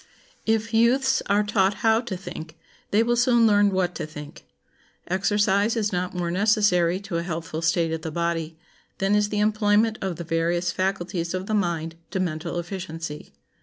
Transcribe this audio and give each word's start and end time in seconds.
If 0.47 0.73
youths 0.73 1.21
are 1.27 1.43
taught 1.43 1.75
how 1.85 2.01
to 2.01 2.17
think, 2.17 2.57
they 2.89 3.03
will 3.03 3.15
soon 3.15 3.45
learn 3.45 3.69
what 3.69 3.93
to 3.93 4.07
think. 4.07 4.43
Exercise 5.07 5.75
is 5.75 5.93
not 5.93 6.15
more 6.15 6.31
necessary 6.31 6.99
to 7.01 7.17
a 7.17 7.21
healthful 7.21 7.61
state 7.61 7.93
of 7.93 8.01
the 8.01 8.09
body 8.09 8.57
than 8.97 9.13
is 9.13 9.29
the 9.29 9.37
employment 9.39 9.99
of 10.01 10.15
the 10.15 10.23
various 10.23 10.71
faculties 10.71 11.35
of 11.35 11.45
the 11.45 11.53
mind 11.53 11.97
to 12.09 12.19
mental 12.19 12.57
efficiency. 12.57 13.31